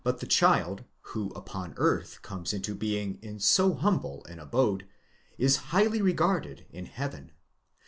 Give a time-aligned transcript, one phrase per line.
[0.03, 4.87] 157 earth comes into being in so humble an abode,
[5.37, 7.31] is highly regarded in heaven.